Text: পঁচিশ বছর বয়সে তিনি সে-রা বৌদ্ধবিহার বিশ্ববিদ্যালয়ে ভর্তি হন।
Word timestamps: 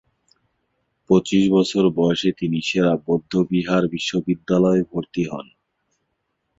পঁচিশ 1.09 1.43
বছর 1.51 1.83
বয়সে 1.95 2.29
তিনি 2.31 2.59
সে-রা 2.61 2.93
বৌদ্ধবিহার 3.05 3.83
বিশ্ববিদ্যালয়ে 3.87 4.81
ভর্তি 4.91 5.23
হন। 5.25 5.47